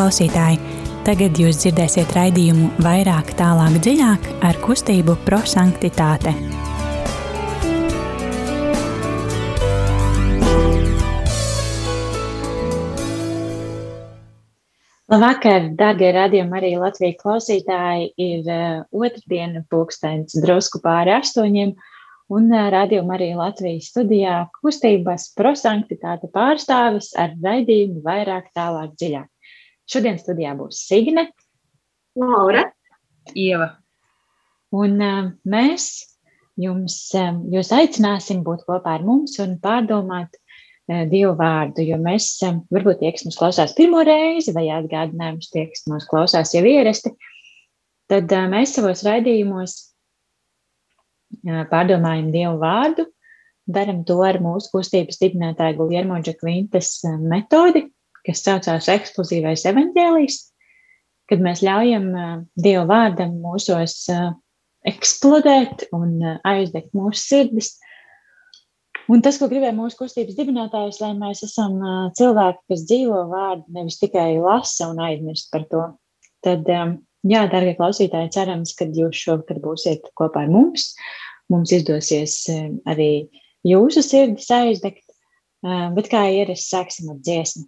[0.00, 0.56] klausītāji!
[1.04, 6.32] Tagad jūs dzirdēsiet raidījumu vairāk, tālāk, dziļāk ar kustību prosanktitāte.
[15.10, 18.12] Labvakar, darbie radījumi, arī Latvijas klausītāji.
[18.16, 21.74] Ir uh, otrdiena, pulkstenis drusku pāri astoņiem,
[22.32, 29.28] un radījuma arī Latvijas studijā kustības prosanktitāte pārstāvis ar raidījumu vairāk, tālāk, dziļāk.
[29.90, 31.26] Šodien studijā būs Signe,
[32.18, 32.68] Laura,
[33.34, 33.72] Ieva.
[34.70, 35.00] Un
[35.50, 35.86] mēs
[36.60, 36.98] jums,
[37.50, 40.38] jūs aicināsim būt kopā ar mums un pārdomāt
[40.90, 42.32] Dievu vārdu, jo mēs
[42.74, 47.12] varbūt tie, kas mūs klausās pirmo reizi vai atgādinājums tie, kas mūs klausās jau ierasti,
[48.10, 49.76] tad mēs savos raidījumos
[51.70, 53.06] pārdomājam Dievu vārdu,
[53.70, 57.86] daram to ar mūsu kustības dibinātāju Guljermo Džakvintas metodi,
[58.26, 60.38] kas saucās eksplozīvais evaņģēlijs,
[61.30, 62.08] kad mēs ļaujam
[62.58, 64.02] Dievu vārdam mūsos
[64.88, 66.18] eksplodēt un
[66.48, 67.74] aizdegt mūsu sirdis.
[69.10, 71.80] Un tas, ko gribēja mūsu kustības dibinātājs, lai mēs esam
[72.18, 75.86] cilvēki, kas dzīvo vārdu, nevis tikai lasa un aizmirst par to.
[76.46, 76.68] Tad,
[77.26, 80.92] jā, darbie klausītāji, cerams, ka jūs šovakar būsiet kopā ar mums
[81.50, 82.44] mums izdosies
[82.88, 83.10] arī
[83.66, 85.04] jūsu sirdis aizdegt,
[85.96, 87.66] bet kā ierasts, sāksim ar dziesmu.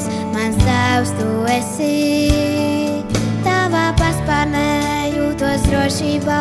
[0.00, 3.12] Pieglaužos, mans tēvs tu esi.
[3.44, 6.40] Tavā paspārnē jūtos drošībā,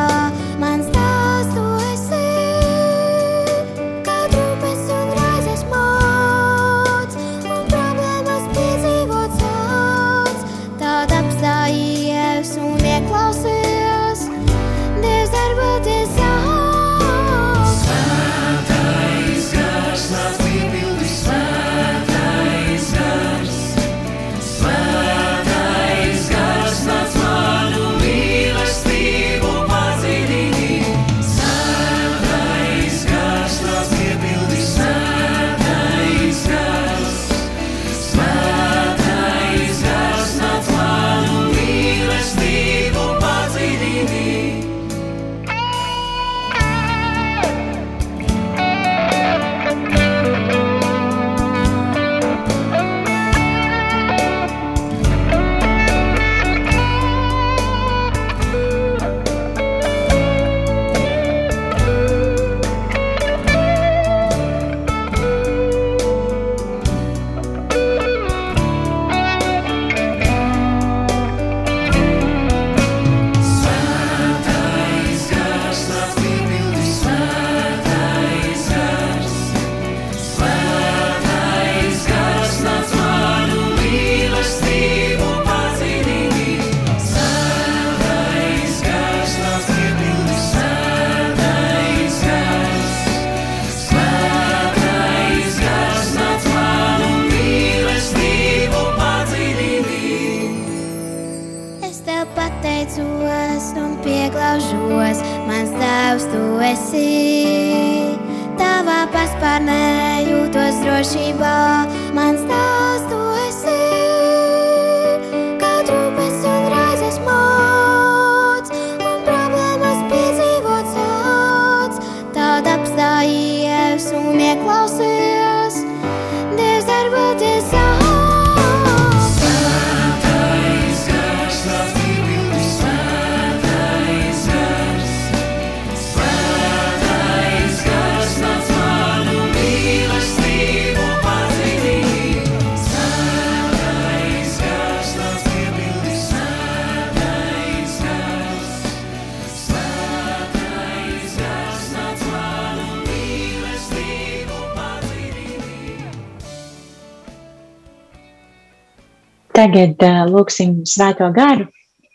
[159.59, 161.65] Tagad uh, lūksim Svēto garu,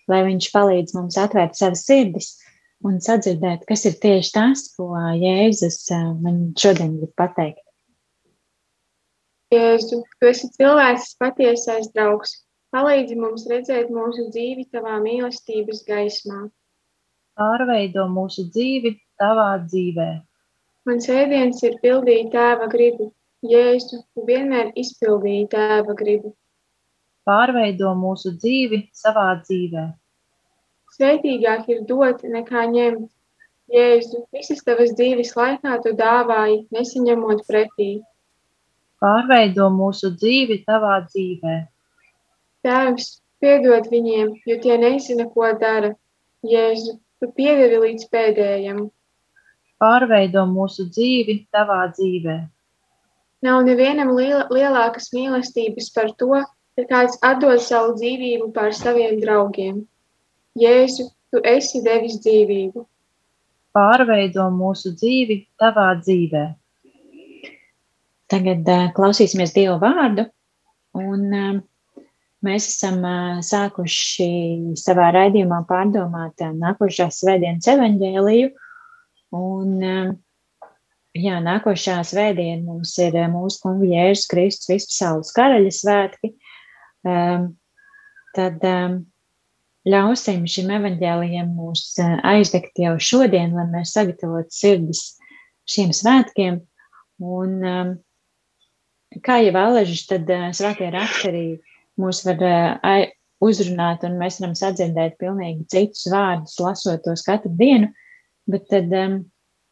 [0.08, 2.28] lai viņš palīdz mums atvērt savas sirdis
[2.88, 4.86] un sadzirdēt, kas ir tieši tas, ko
[5.20, 7.60] Jēzus uh, man šodien grib pateikt.
[9.52, 12.32] Jēzu, tu esi cilvēks patiesais draugs.
[12.72, 16.46] Palīdzi mums redzēt mūsu dzīvi tavā mīlestības gaismā.
[17.36, 20.06] Pārveido mūsu dzīvi tavā dzīvē.
[20.88, 23.10] Mans ēdiens ir pildīt tēva gribu.
[23.52, 26.32] Jēzu, tu vienmēr izpildīji tēva gribu.
[27.24, 29.84] Pārveido mūsu dzīvi savā dzīvē.
[30.94, 33.10] Svētīgāk ir dot nekā ņemt.
[33.72, 37.88] Jēzu, visas tavas dzīves laikā tu dāvāji, nesaņemot pretī.
[39.00, 41.54] Pārveido mūsu dzīvi tavā dzīvē.
[42.64, 43.06] Tēvs,
[43.40, 45.94] piedod viņiem, jo tie nezina, ko dara.
[46.44, 48.84] Jēzu, tu piedevi līdz pēdējam.
[49.80, 52.36] Pārveido mūsu dzīvi tavā dzīvē.
[53.44, 56.44] Nav nevienam lielākas mīlestības par to,
[56.78, 59.84] ka kāds atdod savu dzīvību par saviem draugiem.
[60.58, 62.84] Jēzu, tu esi devis dzīvību.
[63.74, 66.44] Pārveido mūsu dzīvi tavā dzīvē.
[68.30, 70.28] Tagad uh, klausīsimies Dievu vārdu.
[70.98, 72.04] Un, uh,
[72.46, 74.28] mēs esam uh, sākuši
[74.78, 78.52] savā raidījumā pārdomāt nākošās svētdienas evaņģēliju.
[79.34, 79.82] Un,
[81.18, 86.34] jā, nākošā svētdiena mums ir mūsu kunga Jēzus Kristus vispasaules karaļa svētki.
[87.04, 87.50] Um,
[88.36, 89.00] tad um,
[89.88, 95.04] ļausim šim evaņģēlijam mūs uh, aizdegt jau šodien, lai mēs sagatavotu sirdis
[95.68, 96.62] šiem svētkiem.
[97.24, 97.92] Un, um,
[99.24, 101.44] kā jau Aležs, tad uh, svētie raksti arī
[102.00, 103.04] mūs var uh,
[103.44, 107.92] uzrunāt, un mēs varam sadzirdēt pilnīgi citus vārdus, lasot tos katru dienu.
[108.50, 109.20] Bet tad, um,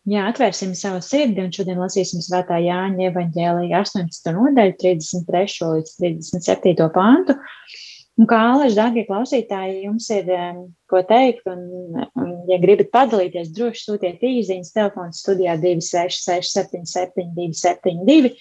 [0.09, 4.35] jā, atvērsim savu sirdi, un šodien lasīsim svētā Jāņa evaņģēlija 18.
[4.37, 5.71] nodaļu, 33.
[5.77, 6.89] līdz 37.
[6.95, 7.39] pāntu.
[8.21, 10.59] Un kā Alež, dārgie klausītāji, jums ir um,
[10.91, 11.63] ko teikt, un,
[12.21, 18.35] un, ja gribat padalīties, droši sūtiet īsiņas telefons studijā 266 77 272.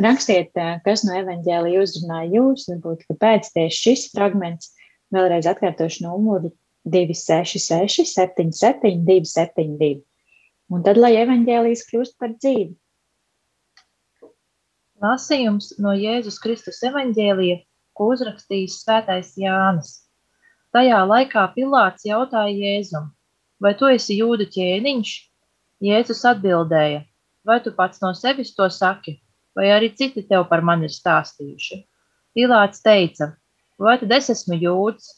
[0.00, 4.72] Rakstiet, kas no evaņģēlija uzrunāja jūs, varbūt, kāpēc tieši šis fragments.
[5.14, 6.50] Vēlreiz atkārtošu numuru
[6.88, 10.05] 266 77 272.
[10.72, 12.74] Un tad, lai evaņģēlijas kļūst par dzīvi.
[15.02, 17.60] Lasījums no Jēzus Kristus evaņģēlija,
[17.96, 19.92] ko uzrakstījis svētais Jānis.
[20.74, 23.10] Tajā laikā Pilārs jautāja Jēzum,
[23.62, 25.12] vai tu esi jūdu ķēniņš?
[25.86, 27.04] Jēzus atbildēja,
[27.44, 29.18] vai tu pats no sevis to saki,
[29.56, 31.82] vai arī citi tev par mani ir stāstījuši?
[32.36, 33.34] Pilārs teica,
[33.78, 35.12] vai tad es esmu jūds?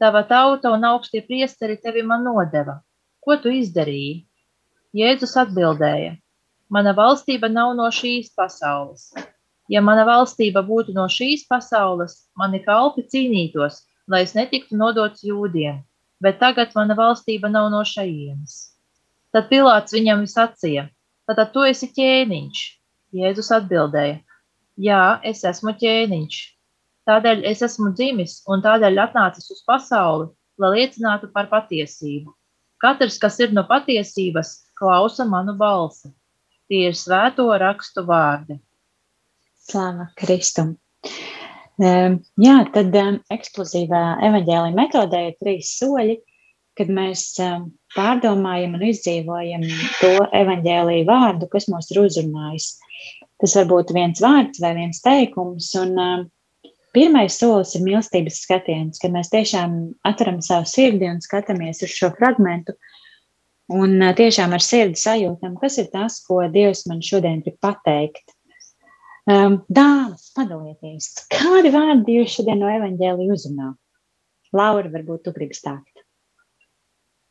[0.00, 2.78] Tava tauta un augstie priesteri tevi man nodeva.
[3.20, 4.27] Ko tu izdarīji?
[4.96, 6.14] Jēzus atbildēja,
[6.72, 9.10] mana valstība nav no šīs pasaules.
[9.68, 15.82] Ja mana valstība būtu no šīs pasaules, mani kalpi cīnītos, lai es netiktu nodots jūdiem,
[16.24, 18.54] bet tagad mana valstība nav no šejienes.
[19.36, 20.86] Tad Pilārs viņam sacīja,
[21.28, 22.62] tad tu esi ķēniņš.
[23.12, 24.22] Jēzus atbildēja,
[24.80, 26.38] jā, es esmu ķēniņš.
[27.08, 32.32] Tādēļ es esmu dzimis un tādēļ atnācis uz pasauli, lai liecinātu par patiesību.
[32.80, 36.12] Katrs, kas ir no patiesības, klausa manu balsi.
[36.68, 38.58] Tie ir svēto rakstu vārdi.
[39.68, 40.76] Slāva Kristum.
[41.78, 42.96] Um, jā, tad
[43.32, 46.18] eksplozīvā evaņģēlija metodē ir trīs soļi,
[46.78, 47.24] kad mēs
[47.96, 49.64] pārdomājam un izdzīvojam
[49.98, 52.72] to evaņģēlīju vārdu, kas mūs ir uzrunājis.
[53.38, 55.94] Tas var būt viens vārds vai viens teikums, un
[56.94, 62.10] pirmais solis ir mīlestības skatiens, kad mēs tiešām atveram savu sirdi un skatāmies uz šo
[62.18, 62.74] fragmentu,
[63.68, 68.24] un tiešām ar sirdi sajūtam, kas ir tas, ko Dievs man šodien grib pateikt.
[69.28, 73.74] Um, dāmas, padalieties, kādi vārdi jūs šodien no evaņģēlija uzrunā?
[74.56, 76.00] Laura, varbūt tu gribi stākt.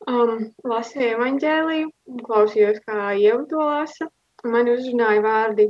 [0.06, 1.90] Um, lasīju evaņģēliju,
[2.22, 4.06] klausījos, kā Ieva to lasa.
[4.46, 5.66] Man uzrunāja vārdi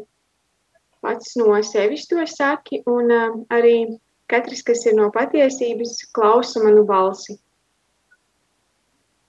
[1.00, 3.96] pats no sevis to saki, un um, arī
[4.28, 7.38] katrs, kas ir no patiesības, klausa manu balsi.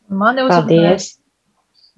[0.09, 1.09] Mani uzrunāja, Paldies!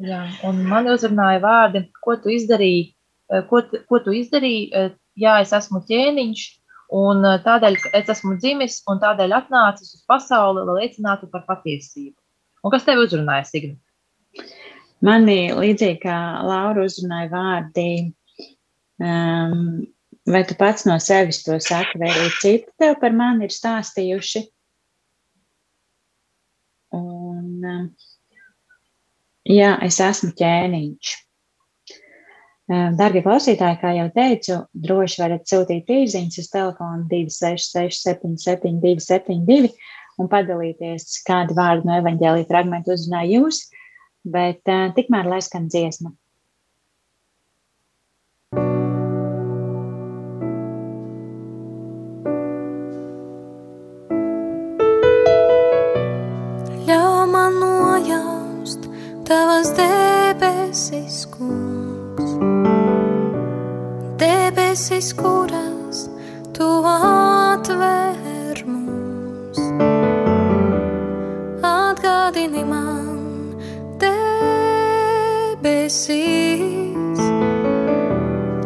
[0.06, 2.94] Jā, un mani uzrunāja vārdi, ko tu izdarīji,
[3.34, 4.90] eh, ko, tu- ko tu izdarīji, eh,
[5.20, 6.44] jā, es esmu ķēniņš,
[7.02, 12.16] un eh, tādēļ es esmu dzimis, un tādēļ atnācis uz pasauli, lai liecinātu par patiesību.
[12.64, 13.78] Un kas tevi uzrunāja, Signa?
[15.02, 18.14] Mani līdzīgi kā Laura uzrunāja vārdi,
[19.02, 19.88] um,
[20.30, 24.44] vai tu pats no sevis to saki, vai arī citi tev par mani ir stāstījuši.
[26.94, 27.88] Un, um,
[29.48, 31.12] jā, es esmu ķēniņš.
[32.72, 34.58] Darbie klausītāji, kā jau teicu,
[34.88, 39.74] droši varat sūtīt īsiņas uz telefonu 266, 77, 272
[40.22, 43.66] un padalīties, kādu vārdu no evaņģēlīja fragmentu uzrunāja jūs.
[44.32, 44.62] Bet
[44.96, 46.14] tikmēr lai skan dziesma.
[59.32, 62.32] tavas debesis, kungs,
[64.20, 65.98] debesis, kuras
[66.56, 69.60] tu atver mums.
[71.64, 73.56] Atgādini man,
[74.04, 75.62] debesīs,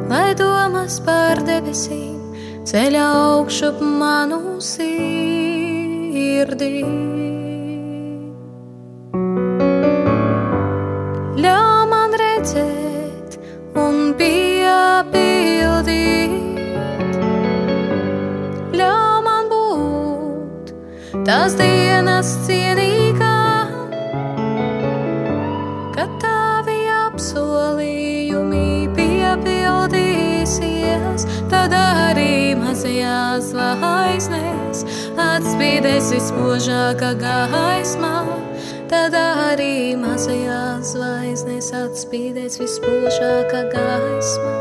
[0.10, 2.22] lai domas par debesīm
[2.66, 4.42] ceļā augšup manu
[4.74, 5.46] sirdīm.
[36.16, 38.14] Vispožākā gaismā.
[38.92, 44.55] Tad arī mazajās zvaigznēs atspīdēs vispožākā gaismā.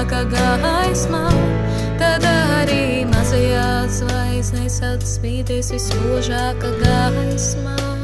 [0.00, 1.28] Vispožākā gaismā.
[2.00, 7.99] Tad arī mazajās zvaigznēs atspīdēs vispožākā gaismā.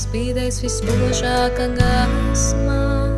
[0.00, 3.09] Zvaigznēs atspīdēs vispožākā gaismā.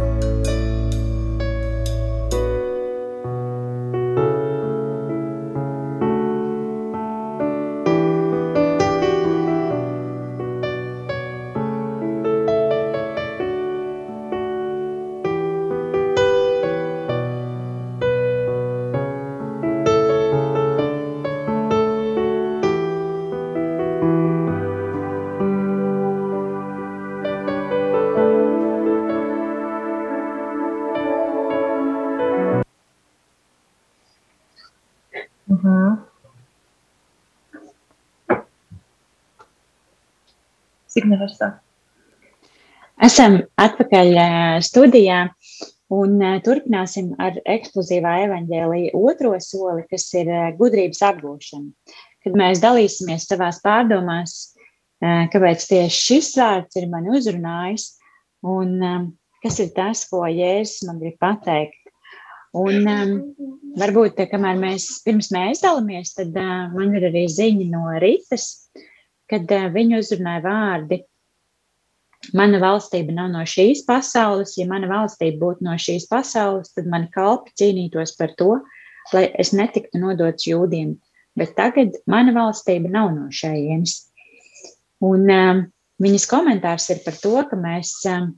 [41.02, 41.60] Signe var sākt.
[43.02, 44.12] Esam atpakaļ
[44.62, 45.24] studijā
[45.92, 50.30] un turpināsim ar eksplozīvā evaņģēlīja otro soli, kas ir
[50.60, 51.96] gudrības apgūšana.
[52.22, 54.36] Kad mēs dalīsimies savās pārdomās,
[55.02, 57.88] kāpēc tieši šis vārds ir mani uzrunājis
[58.46, 58.78] un
[59.42, 61.80] kas ir tas, ko Jēzus man grib pateikt.
[62.52, 63.12] Un um,
[63.80, 68.68] varbūt, kamēr mēs pirms mēs dalāmies, tad uh, man ir arī ziņa no Rītas,
[69.32, 71.02] kad uh, viņa uzrunāja vārdi
[72.30, 74.54] Mana valstība nav no šīs pasaules.
[74.56, 78.60] Ja mana valstība būtu no šīs pasaules, tad mani kalpi cīnītos par to,
[79.12, 80.94] lai es netiktu nodots jūdiem.
[81.38, 83.96] Bet tagad mana valstība nav no šejienes.
[85.02, 85.64] Un um,
[86.02, 88.30] viņas komentārs ir par to, ka mēs um,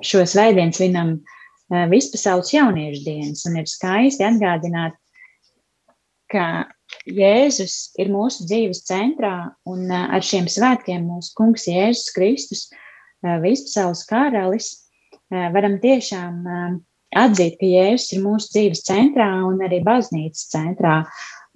[0.00, 3.44] šo svētdienu svinam uh, vispasaules jauniešu dienas.
[3.50, 4.96] Un ir skaisti atgādināt,
[6.32, 6.46] ka
[7.08, 12.62] Jēzus ir mūsu dzīves centrā, un ar šiem svētkiem mūsu kungs Jēzus Kristus,
[13.22, 14.68] vispasaules karalis,
[15.30, 16.44] varam tiešām
[17.18, 21.02] atzīt, ka Jēzus ir mūsu dzīves centrā un arī baznīcas centrā.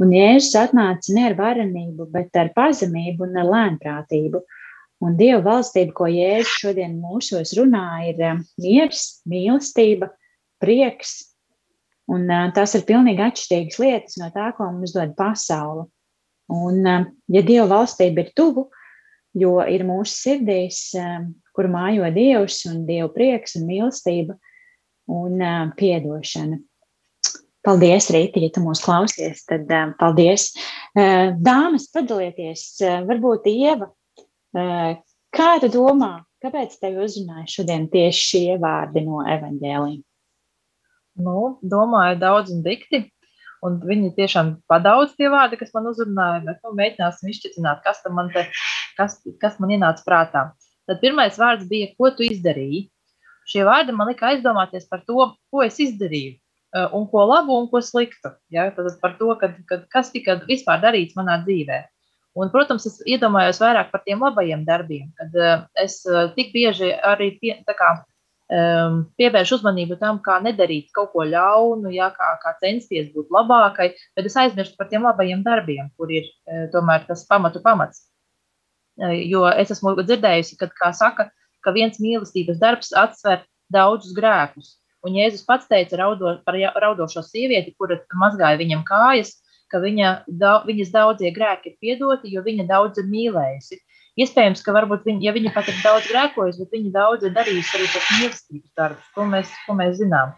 [0.03, 4.43] Un Jēzus atnāca ne ar varenību, bet ar pazemību un ar lēnprātību.
[5.05, 8.21] Un Dieva valstība, ko Jēzus šodien mūsos runā, ir
[8.61, 10.11] miers, mīlestība,
[10.61, 11.36] prieks,
[12.13, 15.89] Un, tās ir pilnīgi atšķirīgas lietas no tā, ko mums dod pasaule.
[16.55, 16.85] Un,
[17.35, 18.69] ja Dieva valstība ir tuvu,
[19.35, 20.85] jo ir mūsu sirdīs,
[21.57, 24.39] kur mājo Dievs un Dieva prieks un mīlestība
[25.11, 25.43] un
[25.79, 26.61] piedošana.
[27.67, 29.67] Paldies, Rīta, ja tu mūs klausies, tad
[29.99, 30.53] paldies.
[30.95, 32.69] Dāmas, padalieties,
[33.09, 33.91] varbūt Ieva,
[35.35, 36.13] kā tu domā,
[36.45, 40.07] kāpēc tev uzrunāja šodien tieši šie vārdi no evaņģēlījuma?
[41.17, 43.07] Nu, domāju, daudz un dikti.
[43.65, 48.29] Un viņi tiešām padaudz tie vārdi, kas man uzrunāja, bet nu, mēģināsim izšķirt, kas, man
[48.35, 48.45] te,
[48.99, 50.43] kas, kas man ienāca prātā.
[50.87, 52.85] Tad pirmais vārds bija, ko tu izdarīji.
[53.49, 57.69] Šie vārdi man lika aizdomāties par to, ko es izdarīju, eh, un ko labu un
[57.73, 58.35] ko sliktu.
[58.53, 58.69] Ja?
[58.77, 61.81] Tad par to, kad, kad, kas tika vispār darīts manā dzīvē.
[62.37, 66.91] Un, protams, es iedomājos vairāk par tiem labajiem darbiem, kad uh, es uh, tik bieži
[66.93, 67.95] arī pie, kā,
[68.53, 73.93] um, pievērš uzmanību tam, kā nedarīt kaut ko ļaunu, ja, kā, kā censties būt labākai,
[74.19, 78.07] bet es aizmirstu par tiem labajiem darbiem, kur ir uh, tomēr tas pamatu pamats.
[79.01, 81.31] Uh, jo es esmu dzirdējusi, kad, kā saka,
[81.65, 84.77] ka viens mīlestības darbs atsver daudzus grēkus.
[85.07, 89.37] Un Jēzus pats teica raudo, par raudošo sievieti, kura mazgāja viņam kājas,
[89.71, 93.79] ka viņa, da, viņas daudzie grēki ir piedoti, jo viņa daudz ir mīlējusi.
[94.17, 97.75] Iespējams, ka varbūt viņi, ja viņi pat ir daudz grēkojuši, bet viņi daudz ir darījuši
[97.77, 100.33] arī tos mīlestības darbus, ko mēs, ko mēs zinām.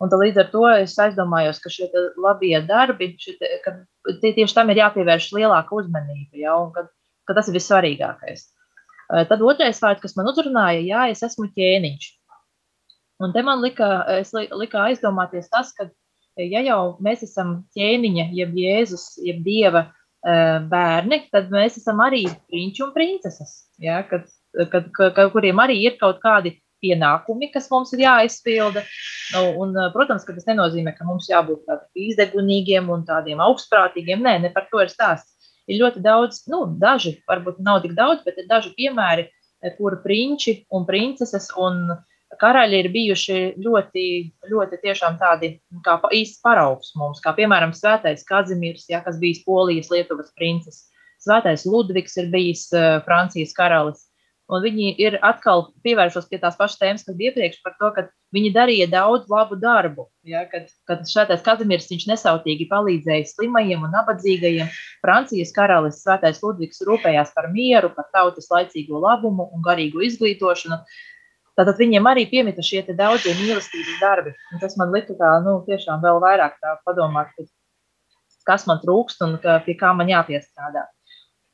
[0.00, 1.86] Un līdz ar to es aizdomājos, ka šie
[2.18, 3.76] labie darbi, šitie, ka
[4.22, 6.86] tie tieši tam ir jāpievērš lielāka uzmanība, ja, un ka,
[7.28, 8.48] ka tas ir vissvarīgākais.
[9.30, 12.08] Tad otrais vārds, kas man uzrunāja, jā, es esmu ķēniņš.
[13.20, 13.86] Un te man lika,
[14.56, 15.90] lika aizdomāties tas, ka,
[16.40, 22.84] ja jau mēs esam ķēniņa, jeb Jēzus, jeb Dieva bērni, tad mēs esam arī prinči
[22.84, 24.26] un princeses, ja, kad,
[24.72, 28.82] kad, kad, kuriem arī ir kaut kādi pienākumi, kas mums ir jāizpilda.
[29.34, 34.22] Nu, un, protams, ka tas nenozīmē, ka mums jābūt tādiem izdegunīgiem un tādiem augstprātīgiem.
[34.24, 35.36] Nē, ne par to ir stāsts.
[35.70, 39.28] Ir ļoti daudz, nu, daži, varbūt nav tik daudz, bet ir daži piemēri,
[39.76, 41.84] kuru prinči un princeses un
[42.40, 44.04] karaļi ir bijuši ļoti,
[44.50, 45.54] ļoti tiešām tādi
[45.86, 50.86] kā īsts paraugs mums, kā piemēram Svētais Kazimirs, ja, kas bijis Polijas Lietuvas princis.
[51.20, 54.06] Svētais Ludvigs ir bijis uh, Francijas karalis.
[54.50, 58.02] Un viņi ir atkal pievēršos pie tās pašas tēmas, kas bija iepriekš par to, ka
[58.34, 60.08] viņi darīja daudz labu darbu.
[60.26, 64.72] Ja, kad, kad šāds Kazimirs nesautīgi palīdzēja slimajiem un nabadzīgajiem,
[65.04, 70.80] Francijas karalis Svētais Ludvigs rūpējās par mieru, par tautas laicīgo labumu un garīgu izglītošanu.
[71.60, 74.30] Tātad viņiem arī piemita šie daudzie mīlestības darbi.
[74.62, 76.56] Tas man lika tā, nu, tiešām vēl vairāk
[76.88, 77.34] padomāt,
[78.48, 80.86] kas man trūkst un ka, pie kā man jāpiestrādā.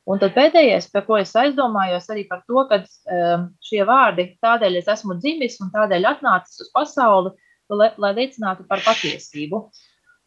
[0.07, 4.79] Un tad pēdējais, par ko es aizdomājos, arī par to, ka um, šie vārdi, tādēļ
[4.79, 7.33] es esmu dzimis un tādēļ atnācis uz pasauli,
[7.67, 9.65] lai, lai liecinātu par patiesību.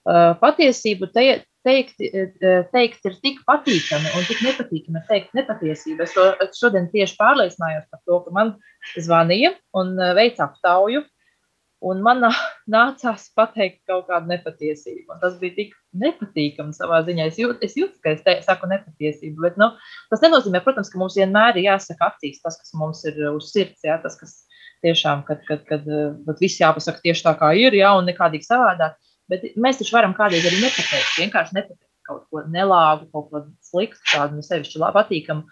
[0.04, 1.24] Uh, patiesību te,
[1.66, 6.04] teikt, eh, teikt ir tik patīkami un tik nepatīkami teikt nepatiesību.
[6.04, 8.52] Es, to, šodien tieši pārliecinājos par to, ka man
[8.96, 11.04] zvanīja un eh, veica aptauju,
[11.90, 12.24] un man
[12.76, 15.06] nācās pateikt kaut kādu nepatiesību.
[15.14, 17.30] Un tas bija tik nepatīkami savā ziņā.
[17.32, 19.72] Es jūtu, es jūtu ka es te, saku nepatiesību, bet nu,
[20.12, 23.84] tas nenozīmē, protams, ka mums vienmēr ir jāsaka acīs tas, kas mums ir uz sirds,
[23.84, 24.42] jā, tas, kas
[24.84, 25.84] tiešām, kad, kad, kad,
[26.40, 28.96] viss jāpasaka tieši tā, kā ir, jā, un nekādīgi savādāk.
[29.30, 34.02] Bet mēs taču varam kādreiz arī nepateikt, vienkārši nepateikt kaut ko nelāgu, kaut ko sliktu,
[34.10, 35.46] tādu no sevišķi patīkamu.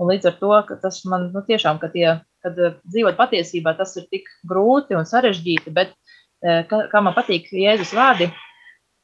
[0.00, 2.06] Un līdz ar to, tas man nu, tiešām, ka tie,
[2.44, 7.16] kad eh, dzīvot patiesībā, tas ir tik grūti un sarežģīti, bet eh, kā, kā man
[7.16, 8.30] patīk Jēzus vārdi,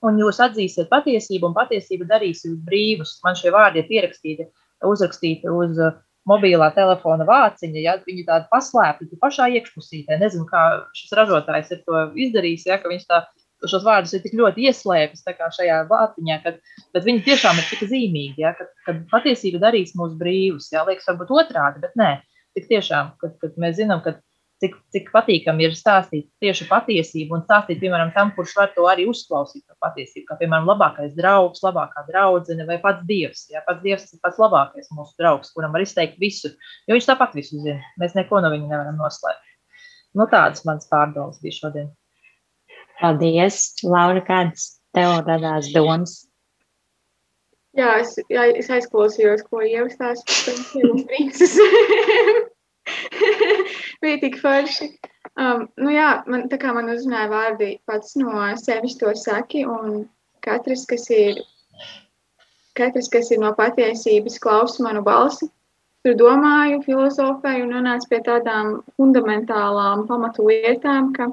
[0.07, 3.19] un jūs atzīsiet patiesību, un patiesība darīs jūs brīvus.
[3.27, 4.49] Man šie vārdi ir pierakstīti,
[4.89, 10.17] uzrakstīti uz eh, mobilā telefona vāciņa, ja viņi tādi paslēpti pašā iekšpusītē.
[10.23, 10.65] Nezinu, kā
[10.97, 13.21] šis ražotājs ir to izdarījis, ja, viņš tā
[13.65, 15.25] šos vārdus ir tik ļoti ieslēpis
[15.57, 16.61] šajā vārtiņā, kad,
[16.93, 20.69] kad viņi tiešām ir tik zīmīgi, ja, kad, kad patiesība darīs mūs brīvus.
[20.75, 22.13] Jā, liekas, varbūt otrādi, bet nē,
[22.59, 24.19] tik tiešām, kad, kad mēs zinām, ka
[24.63, 29.07] cik, cik patīkami ir stāstīt tieši patiesību un stāstīt, piemēram, tam, kurš var to arī
[29.11, 33.47] uzklausīt, to patiesību, kā, piemēram, labākais draugs, labākā draudzene vai pats dievs.
[33.53, 36.53] Jā, pats dievs ir pats labākais mūsu draugs, kuram var izteikt visu,
[36.89, 37.81] jo viņš tāpat visu zina.
[38.01, 39.55] Mēs neko no viņa nevaram noslēpt.
[40.17, 41.93] Nu, tādas manas pārdomas bija šodien.
[43.01, 46.23] Paldies, Laura, kādas tev radās domas?
[47.77, 52.39] Jā, es, jā, es aizklausījos, ko ievastās par princesēm un princesēm.
[54.01, 54.89] Bija tik forši.
[55.37, 60.07] Um, nu jā, man, tā kā man uzrunāja vārdi pats no sevis to saki, un
[60.47, 61.43] katrs, kas ir,
[62.79, 65.51] katrs, kas ir no patiesības, klausa manu balsi,
[66.07, 71.29] tur domāju, filozofēju un nonācu pie tādām fundamentālām pamatu lietām, ka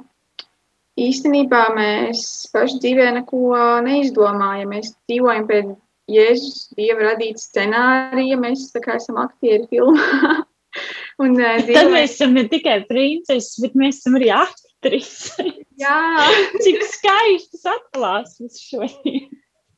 [1.00, 3.40] īstenībā mēs paši dzīvē neko
[3.86, 4.74] neizdomājam.
[4.76, 5.72] Mēs dzīvojam pēc
[6.14, 10.34] Jēzus Dieva radīta scenārija, mēs kā esam aktieri filmā.
[11.22, 15.54] Un, uh, Tad dzīvojam- mēs esam ne tikai princeses, bet mēs esam arī aktrises.
[15.80, 15.98] Jā,
[16.66, 19.30] Cik skaistas atklāsmes šodien.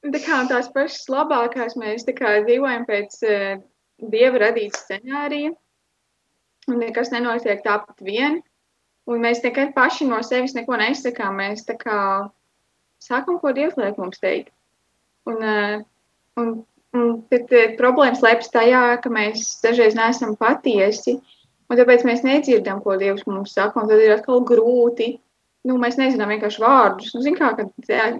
[0.06, 3.62] tā kā tās pašas labākās mēs kā dzīvojam pēc uh,
[4.12, 5.54] Dieva radīta scenārija.
[6.72, 8.40] Un nekas nenotiek tāpat vien.
[9.06, 11.38] Un mēs nekad paši no sevis neko nesakām.
[11.38, 11.98] Mēs tā kā
[13.04, 14.50] sākam, ko Dievs liek mums teikt.
[15.30, 15.84] Un, uh,
[16.42, 16.56] un,
[16.98, 21.20] un tad uh, problēmas slēpjas tajā, ka mēs dažreiz neesam patiesi.
[21.70, 23.84] Un tāpēc mēs nedzirdam, ko Dievs mums saka.
[23.84, 25.16] Un tad ir atkal grūti.
[25.66, 27.14] Nu, mēs nezinām vienkārši vārdus.
[27.16, 27.72] Nu, zin kā, kad,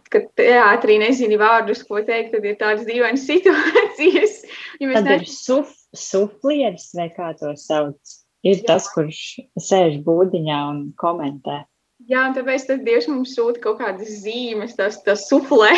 [0.10, 4.40] kad teātrī nezini vārdus, ko teikt, tad ir tādas dīvainas situācijas.
[4.82, 8.18] Ja Tad ir suf, suflieris, vai kā to sauc.
[8.46, 9.22] Ir tas, kurš
[9.58, 11.64] sēž būdiņā un komentē.
[12.06, 15.72] Jā, un tāpēc tas Dievs mums sūta kaut kādas zīmes, tas, tas suflē,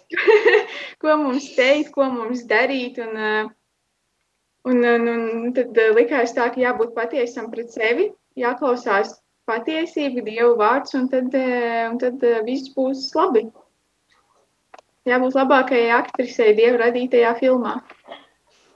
[1.02, 2.98] ko mums teikt, ko mums darīt.
[3.04, 3.50] Un, eh,
[4.66, 8.08] un, un, un tad eh, likās tā, ka jābūt patiesam pret sevi,
[8.40, 9.14] jāklausās
[9.46, 13.44] patiesība, Dieva vārds, un tad, eh, un tad viss būs labi.
[15.06, 17.76] Jābūt labākajai aktrisei Dieva radītajā filmā.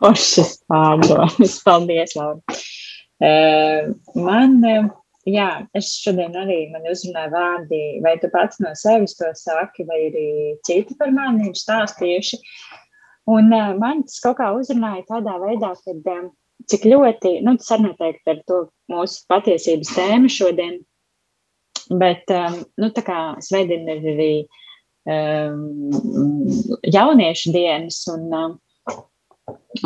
[0.06, 1.58] Ošas pārdomas.
[1.66, 2.60] Paldies, Laura.
[3.20, 4.88] Uh, man, uh,
[5.28, 10.06] jā, es šodien arī man uzrunāju vārdi, vai tu pats no sevis to saki, vai
[10.08, 10.26] arī
[10.66, 12.40] citi par mani ir stāstījuši.
[13.30, 16.30] Un uh, man tas kaut kā uzrunāja tādā veidā, ka um,
[16.70, 20.80] cik ļoti, nu tas arī noteikti ar to mūsu patiesības tēmu šodien,
[22.00, 22.30] bet,
[22.78, 24.34] nu tā kā svētdien ir arī
[26.94, 28.28] jauniešu dienas un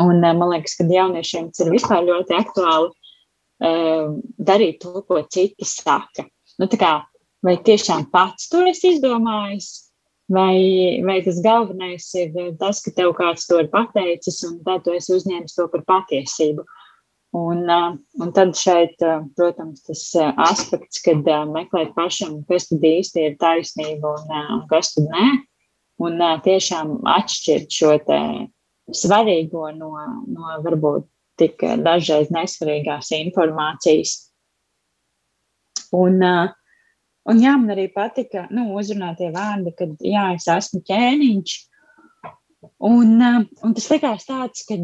[0.01, 2.91] Un eh, man liekas, ka jauniešiem tas ir vispār ļoti aktuāli
[3.59, 6.27] darīt to, ko citi saka.
[6.59, 6.93] Nu, kā,
[7.43, 9.69] vai tiešām pats to esi izdomājis,
[10.31, 14.95] vai, vai tas galvenais ir tas, ka tev kāds to ir pateicis, un tad tu
[14.95, 16.65] esi uzņēmis to par patiesību.
[17.35, 20.03] Un, uh, un tad šeit, uh, protams, tas
[20.39, 25.25] aspekts, kad meklēt pašam, kas tad īsti ir taisnība un, un kas tad nē,
[26.05, 28.21] un tiešām atšķirt šo te
[28.95, 29.91] svarīgo no,
[30.31, 34.15] no varbūt tik dažreiz nesvarīgās informācijas.
[35.95, 36.49] Un, uh,
[37.29, 41.55] un jā, man arī patika nu, uzrunātie vārdi, kad jā, es esmu ķēniņš.
[42.89, 44.77] Un, uh, un tas likās tāds, ka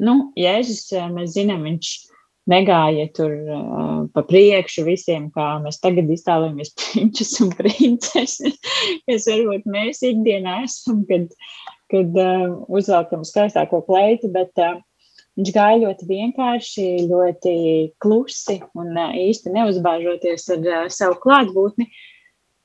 [0.00, 1.92] nu, Jēzus, mēs zinām, viņš
[2.50, 8.58] negāja tur uh, pa priekšu visiem, kā mēs tagad iztēlojamies prinčus un princeses,
[9.08, 11.28] kas varbūt mēs ikdienā esam, kad,
[11.90, 14.78] kad uh, uzvelkam skaistāko kleitu, bet uh,
[15.38, 17.56] viņš gāja ļoti vienkārši, ļoti
[18.02, 21.88] klusi un uh, īsti neuzbāžoties ar uh, savu klātbūtni.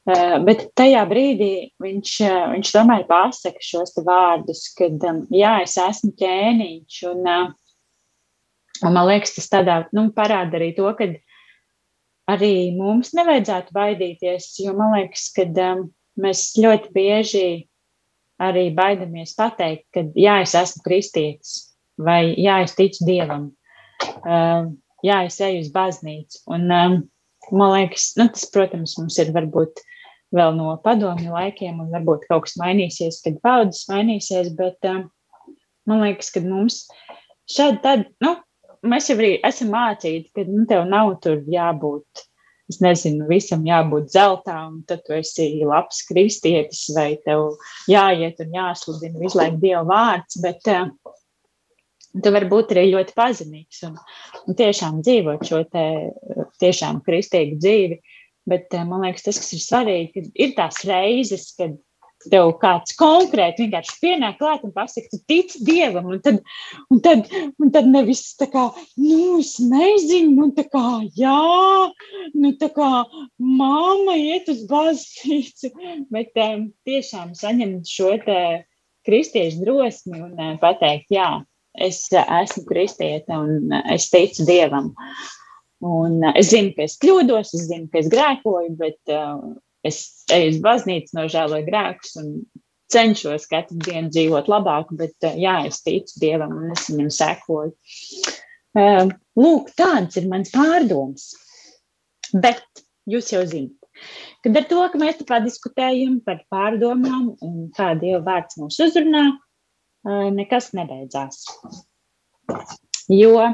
[0.05, 5.77] Uh, bet tajā brīdī viņš, uh, viņš tomēr pasaka šos vārdus, kad um, jā, es
[5.81, 7.47] esmu ķēniņš un, uh,
[8.85, 11.09] un man liekas, tas tādā, nu, parāda arī to, ka
[12.29, 15.87] arī mums nevajadzētu baidīties, jo man liekas, ka um,
[16.21, 17.47] mēs ļoti bieži
[18.41, 21.53] arī baidamies pateikt, ka jā, es esmu kristietis,
[22.01, 23.49] vai jā, es ticu Dievam,
[24.23, 24.71] uh,
[25.05, 26.41] jā, es eju uz baznīcu.
[26.51, 26.97] Un, um,
[27.55, 29.83] man liekas, nu, tas, protams, mums ir varbūt
[30.35, 35.05] vēl no padomju laikiem, un varbūt kaut kas mainīsies, kad paudzes mainīsies, bet um,
[35.87, 36.83] man liekas, ka mums
[37.51, 38.35] šādi tad, nu,
[38.85, 42.25] mēs jau arī esam mācīti, ka nu, tev nav tur jābūt
[42.71, 47.59] es nezinu, visam jābūt zeltā, un tad tu esi labs kristietis, vai tev
[47.91, 50.89] jāiet un jāsludina visu laiku Dieva vārds, bet uh,
[52.23, 53.97] tu vari būt arī ļoti pazemīgs un,
[54.45, 55.87] un tiešām dzīvot šo te
[56.63, 57.99] tiešām kristīgu dzīvi.
[58.49, 61.77] Bet uh, man liekas, tas, kas ir svarīgi, ir tās reizes, kad
[62.31, 66.39] tev kāds konkrēti vienkārši pienāk klāt un pasaka, tu tici Dievam, un tad,
[66.93, 67.29] un tad,
[67.61, 68.65] un tad nevis tā kā,
[69.01, 70.85] nu, es nezinu, nu, tā kā,
[71.17, 71.37] jā,
[72.33, 72.91] nu, tā kā
[73.37, 75.73] mamma iet uz baznīcu,
[76.13, 78.39] bet um, tiešām saņemt šo te
[79.05, 81.29] kristiešu drosmi un uh, pateikt, jā,
[81.77, 84.93] es uh, esmu kristiete un uh, es ticu Dievam.
[85.85, 89.43] Un uh, es zinu, ka es kļūdos, es zinu, ka es grēkoju, bet uh,
[89.85, 90.01] es
[90.33, 92.31] eju uz baznīcu, nožēloju grēkus un
[92.91, 97.73] cenšos katru dienu dzīvot labāk, bet uh, jā, es ticu Dievam un es viņam sekoju.
[98.75, 99.07] Uh,
[99.39, 101.31] lūk, tāds ir mans pārdoms.
[102.33, 102.63] Bet
[103.09, 103.77] jūs jau zināt,
[104.43, 109.27] kad ar to, ka mēs te padiskutējam par pārdomām un kā Dieva vārds mūs uzrunā,
[110.07, 111.45] uh, nekas nebeidzās.
[113.11, 113.53] Jo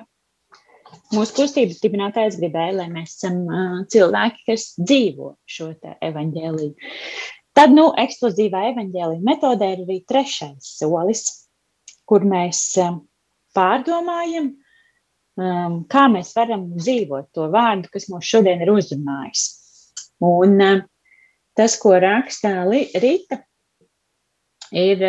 [1.16, 3.44] mūsu kustības dibinātājs gribēja, lai mēs esam
[3.92, 5.72] cilvēki, kas dzīvo šo
[6.08, 6.74] evaņģēliju.
[7.58, 11.26] Tad, nu, eksplozīvā evaņģēlija metodē ir arī trešais solis,
[12.08, 12.64] kur mēs
[13.58, 14.54] pārdomājam,
[15.92, 19.46] kā mēs varam dzīvot to vārdu, kas mūs šodien ir uzrunājis.
[20.24, 20.58] Un
[21.58, 22.54] tas, ko rakstā
[23.04, 23.42] Rita,
[24.72, 25.04] ir,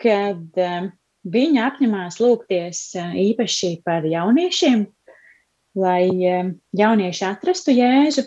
[0.00, 0.60] kad
[1.28, 4.86] viņa apņemās lūgties uh, īpaši par jauniešiem,
[5.80, 8.24] lai um, jaunieši atrastu Jēzu,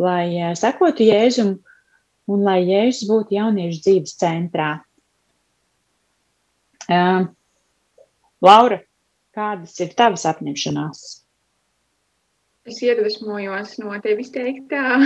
[0.00, 1.58] lai uh, sekotu Jēzum
[2.30, 4.72] un lai Jēzus būtu jauniešu dzīves centrā.
[6.90, 7.28] Uh,
[8.42, 8.80] Laura,
[9.36, 11.02] kādas ir tavas apņemšanās?
[12.68, 14.98] Es iedvesmojos no tevis teiktā,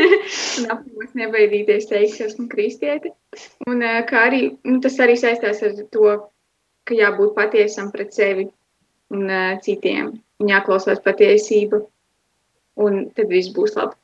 [0.60, 3.10] un apņemos nebaidīties teikt, ka esmu kristieti.
[3.66, 6.12] Un kā arī, nu, tas arī saistās ar to,
[6.88, 8.48] ka jābūt patiesam pret sevi
[9.14, 11.82] un uh, citiem, un jāklausās patiesību,
[12.80, 13.96] un tad viss būs labi.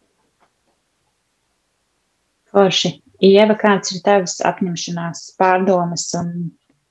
[2.52, 2.96] Forši.
[3.24, 6.50] Ieva, kāds ir tavs apņemšanās, pārdomas un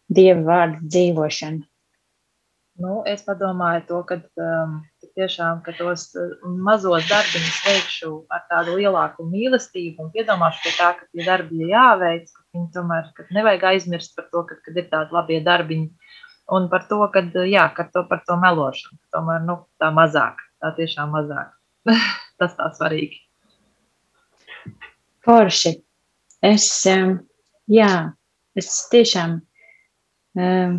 [0.10, 1.62] dieva vārdu dzīvošana?
[2.82, 6.32] Nu, es padomāju to, ka um, tik tiešām ka tos uh,
[6.68, 11.74] mazos darbiņus veikšu ar tādu lielāku mīlestību un piedomāšu pie tā, ka tie darbi ir
[11.74, 15.90] jāveic, ka viņi tomēr, ka nevajag aizmirst par to, ka, kad ir tādi labie darbiņi
[16.58, 20.74] un par to, ka, jā, ka to par to melošanu, tomēr, nu, tā mazāk, tā
[20.78, 21.56] tiešām mazāk.
[22.40, 23.22] Tas tā svarīgi.
[25.26, 25.72] Forši.
[26.46, 27.16] Es, um,
[27.72, 27.92] jā,
[28.60, 29.40] es tiešām,
[30.38, 30.76] um,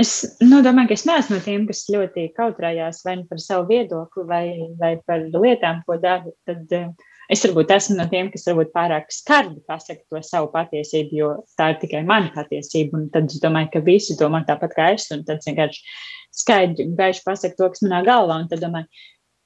[0.00, 3.68] es nu, domāju, ka es neesmu no tiem, kas ļoti kautrējās vai nu par savu
[3.70, 4.44] viedokli vai,
[4.80, 6.32] vai par lietām, ko daru.
[6.48, 6.94] Tad um,
[7.32, 11.72] es varbūt esmu no tiem, kas varbūt pārāk skarbi pasaka to savu patiesību, jo tā
[11.74, 12.98] ir tikai mana patiesība.
[12.98, 15.84] Un tad es domāju, ka visi domā tāpat kā es, un tad vienkārši
[16.42, 18.40] skaidri un gaiši pasaka to, kas manā galvā.
[18.42, 18.88] Un tad domāju,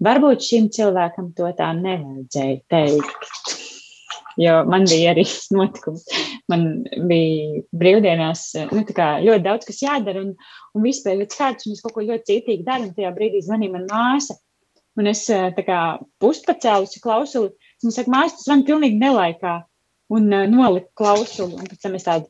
[0.04, 3.60] varbūt šim cilvēkam to tā nevajadzēja teikt.
[4.40, 6.06] Jo man bija arī notikums.
[6.52, 6.64] Man
[7.08, 10.34] bija brīvdienās nu, ļoti daudz, kas jādara, un,
[10.76, 12.90] un viss bija skārts, un es kaut ko ļoti cītīgi daru.
[12.90, 14.36] Un tajā brīdī zvanīja man māsa.
[15.00, 15.78] Un es eh, tā kā
[16.22, 17.54] puspacēlusi klausuli.
[17.82, 19.56] Viņa saka, māsa, tas man pilnīgi nelaikā.
[20.14, 21.56] Un uh, noliku klausuli.
[21.56, 22.28] Un pēc tam es tādu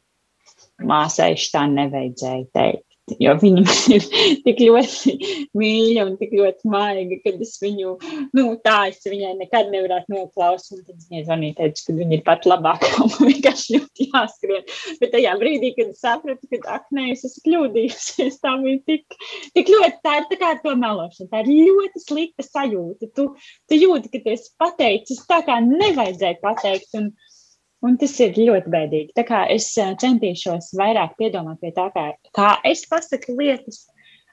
[0.87, 2.93] māsai tā nevajadzēja teikt.
[3.20, 4.04] Jo viņa man ir
[4.46, 5.12] tik ļoti
[5.60, 7.90] mīļa un tik ļoti maiga, ka es viņu,
[8.36, 10.86] nu, tā es viņai nekad nevarētu noklausīt.
[10.86, 14.64] Tad viņa zvanīja, teica, ka viņa ir pat labākā man vienkārši ļoti jāskrien.
[15.02, 19.20] Bet tajā brīdī, kad es sapratu, ka, ak, nē, es esmu kļūdījusies, tā bija tik,
[19.58, 21.28] tik ļoti, tā ir tā kā to melošanu.
[21.34, 23.12] Tā ir ļoti slikta sajūta.
[23.12, 23.28] Tu,
[23.68, 26.96] tu jūti, ka tu esi pateicis tā, kā nevajadzēja pateikt.
[26.96, 27.12] Un,
[27.84, 29.12] Un tas ir ļoti bēdīgi.
[29.16, 33.84] Tā kā es eh, centīšos vairāk piedomāt pie tā, kā, kā es pasaku lietas.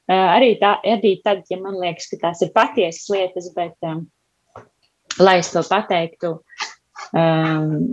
[0.08, 4.06] Eh, Arī, tā, arī tad, ja man liekas, ka tās ir patiesas lietas, bet um,
[5.20, 6.38] lai es to pateiktu
[7.18, 7.92] um,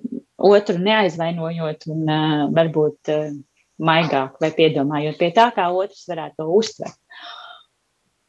[0.48, 3.34] otru neaizvainojot un uh, varbūt uh,
[3.82, 6.98] maigāk vai piedomājot pie tā, kā otrs varētu to uztvert.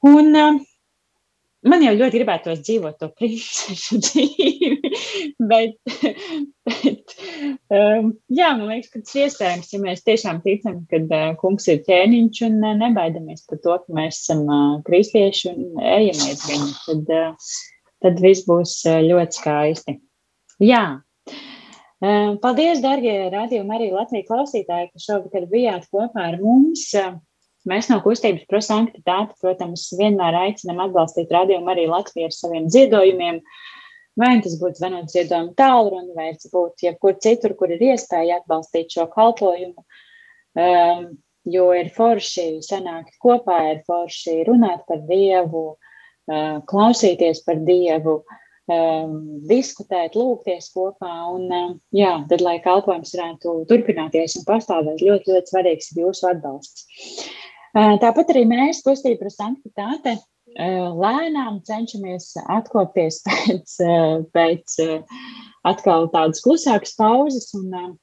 [0.09, 0.59] Un uh,
[1.67, 4.91] man jau ļoti gribētos dzīvot to princešu dzīvi,
[5.50, 5.76] bet,
[6.69, 7.15] bet
[7.76, 11.84] um, jā, man liekas, ka tas iespējams, ja mēs tiešām ticam, ka uh, kungs ir
[11.88, 16.72] ķēniņš un uh, nebaidamies par to, ka mēs esam uh, kristieši un ejam aiz viņu,
[16.88, 17.54] tad, uh,
[18.06, 20.00] tad viss būs uh, ļoti skaisti.
[20.63, 20.84] Jā.
[22.00, 26.88] Uh, Paldies, darbie radījumi, arī Latvijas klausītāji, ka šovakar bijāt kopā ar mums.
[26.95, 27.17] Uh,
[27.69, 33.41] Mēs no kustības prosanktitāte, protams, vienmēr aicinām atbalstīt radījumu arī Latviju ar saviem ziedojumiem.
[34.19, 38.41] Vai nu tas būtu zvanot ziedojumu tālruni, vai tas būtu jebkur citur, kur ir iespēja
[38.41, 39.86] atbalstīt šo kalpojumu.
[40.60, 41.05] Um,
[41.47, 48.19] jo ir forši sanākt kopā, ir forši runāt par Dievu, uh, klausīties par Dievu,
[48.69, 49.15] um,
[49.49, 51.12] diskutēt, lūgties kopā.
[51.36, 56.32] Un, um, jā, tad, lai kalpojums varētu turpināties un pastāvēt, ļoti, ļoti svarīgs ir jūsu
[56.34, 56.89] atbalsts.
[57.75, 60.17] Tāpat arī mēs, kustība sanktitāte,
[60.58, 63.75] lēnām cenšamies atkopties pēc,
[64.34, 64.77] pēc
[65.69, 67.51] atkal tādas klusākas pauzes.
[67.58, 67.97] Un,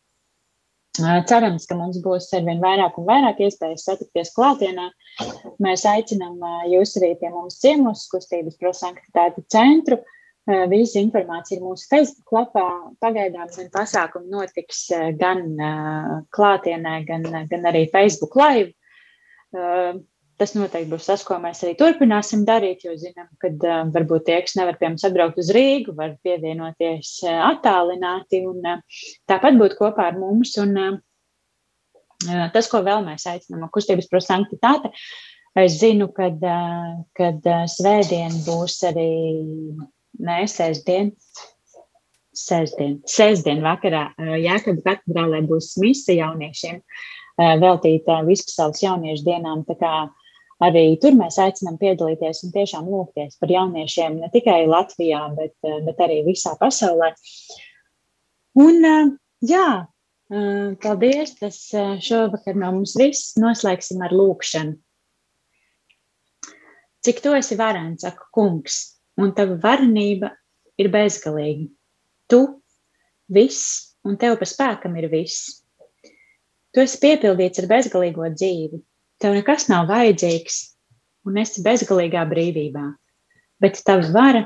[0.96, 4.86] Cerams, ka mums būs arvien vairāk un vairāk iespējas satikties klātienā.
[5.60, 6.40] Mēs aicinām
[6.72, 9.98] jūs arī pie mums ciemos kustības prosanktitāte centru.
[10.70, 12.64] Visa informācija ir mūsu Facebook lapā.
[13.04, 14.86] Pagaidām gan pasākumi notiks
[15.20, 15.44] gan
[16.32, 18.72] klātienē, gan, gan arī Facebook live.
[19.56, 20.04] Eh,
[20.36, 24.36] Tas noteikti būs tas, ko mēs arī turpināsim darīt, jo zinām, ka uh, varbūt tie,
[24.44, 28.82] kas nevar pie mums atbraukt uz Rīgu, var pievienoties uh, attālināti un uh,
[29.32, 30.52] tāpat būt kopā ar mums.
[30.60, 34.92] Un, uh, tas, ko vēl mēs aicinām no kustības prosanktitāte,
[35.64, 39.10] es zinu, kad, uh, kad uh, svētdien būs arī,
[40.20, 41.14] nē, sēsdien,
[42.36, 46.82] sēsdien, sēsdien vakarā Jākaba katedrālē būs mise jauniešiem.
[46.84, 49.64] uh, veltīta Vispasaules jauniešu dienām.
[50.64, 55.82] Arī tur mēs aicinām piedalīties un tiešām lūgties par jauniešiem ne tikai Latvijā, bet, eh,
[55.84, 57.12] bet arī visā pasaulē.
[58.56, 59.10] Un, eh,
[59.44, 59.86] jā,
[60.30, 61.34] eh, paldies.
[61.38, 61.58] Tas
[62.00, 64.78] šovakar no mums viss noslēgsim ar lūkšanu.
[67.04, 70.32] Cik tu esi varens, saka kungs, un tava varenība
[70.78, 71.68] ir bezgalīga.
[72.28, 72.62] Tu
[73.30, 75.65] viss, un tev pa spēkam ir viss.
[76.76, 78.82] Tu esi piepildīts ar bezgalīgo dzīvi.
[79.16, 80.56] Tev nekas nav vajadzīgs,
[81.24, 82.82] un esi bezgalīgā brīvībā.
[83.64, 84.42] Bet tava vara,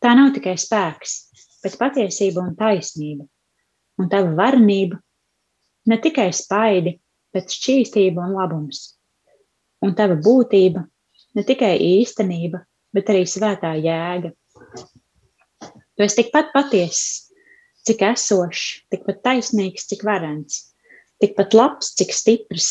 [0.00, 1.16] tā nav tikai spēks,
[1.60, 3.26] bet patiesība un taisnība.
[4.00, 4.96] Un tava varenība
[5.92, 6.94] ne tikai spaidi,
[7.36, 8.80] bet šķīstība un labums.
[9.84, 10.86] Un tava būtība
[11.36, 12.62] ne tikai īstenība,
[12.96, 14.32] bet arī svētā jēga.
[15.92, 17.28] Tu esi tikpat patiess,
[17.84, 20.62] cik esošs, tikpat taisnīgs, cik varens,
[21.22, 22.68] tikpat labs, cik stiprs.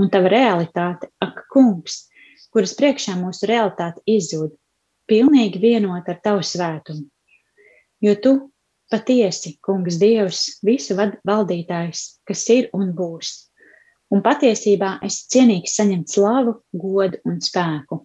[0.00, 2.06] Un tava realitāte, ak, kungs,
[2.54, 4.54] kuras priekšā mūsu realitāte izzūd,
[5.10, 7.08] pilnīgi vienot ar tavu svētumu.
[8.00, 8.32] Jo tu
[8.90, 13.34] patiesi, kungs, Dievs, visu valdītājs, kas ir un būs.
[14.10, 18.00] Un patiesībā esi cienīgs saņemt slavu, godu un spēku.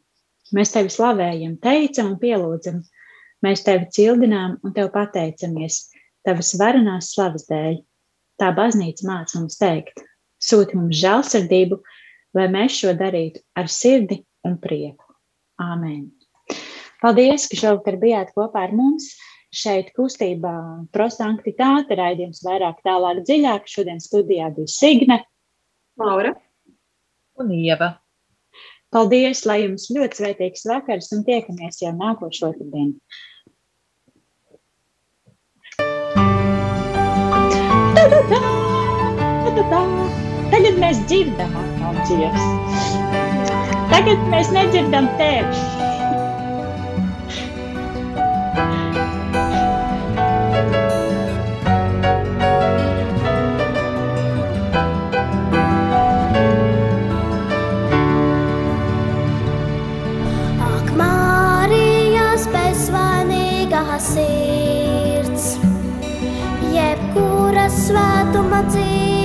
[0.54, 2.84] Mēs tevi slavējam, teicam un pielūdzam.
[3.46, 5.88] Mēs tevi cildinām un tev pateicamies
[6.26, 7.80] tavas varenās slavas dēļ.
[8.42, 10.02] Tā baznīca māca mums teikt,
[10.44, 11.80] sūti mums žēlsirdību,
[12.36, 15.06] lai mēs šo darītu ar sirdi un prieku.
[15.62, 16.10] Āmen.
[17.00, 19.14] Paldies, ka šovakar bijāt kopā ar mums.
[19.56, 20.52] Šeit kustībā
[20.92, 23.70] prosanktitāte raidījums vairāk tālāk dziļāk.
[23.72, 25.22] Šodien studijā bija Signe.
[26.02, 26.34] Laura.
[27.40, 27.94] Un Ieva.
[28.92, 32.98] Paldies, lai jums ļoti svētīgs vakars un tiekamies jau nākošo dienu.
[38.06, 38.40] Ta-da-da!
[39.18, 39.80] Ta-da-da!
[40.52, 42.58] Tagad mēs dzirdam atkal dziesmu.
[43.90, 45.64] Tagad mēs nedzirdam tevi.
[60.68, 64.65] Ak, Mārijas bezvainīgā sirds,
[67.86, 69.25] svētuma dzīvais